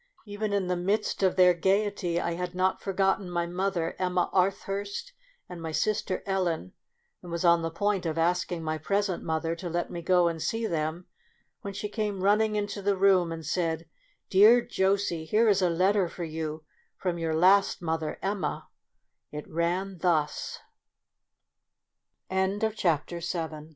Even 0.25 0.51
in 0.51 0.65
the 0.65 0.75
midst 0.75 1.21
of 1.21 1.35
their 1.35 1.53
gaiety 1.53 2.19
I 2.19 2.31
had 2.31 2.55
not 2.55 2.81
forgotten 2.81 3.29
my 3.29 3.45
mother 3.45 3.95
Emma 3.99 4.31
Arthurst, 4.33 5.11
and 5.47 5.61
my 5.61 5.71
sister 5.71 6.23
Ellen, 6.25 6.71
and 7.21 7.31
was 7.31 7.45
on 7.45 7.61
the 7.61 7.69
point 7.69 8.07
of 8.07 8.17
asking 8.17 8.63
my 8.63 8.79
present 8.79 9.21
mother 9.23 9.55
to 9.55 9.69
let 9.69 9.91
me 9.91 10.01
go 10.01 10.27
and 10.27 10.41
see 10.41 10.65
them, 10.65 11.05
when 11.61 11.75
she 11.75 11.87
came 11.87 12.23
running 12.23 12.55
into 12.55 12.81
the 12.81 12.97
room 12.97 13.31
and 13.31 13.45
said," 13.45 13.87
Dear 14.31 14.65
Josey, 14.65 15.23
here 15.23 15.47
is 15.47 15.61
a 15.61 15.69
letter 15.69 16.07
for 16.07 16.23
you 16.23 16.63
from 16.97 17.19
your 17.19 17.35
last 17.35 17.79
mothe 17.79 18.17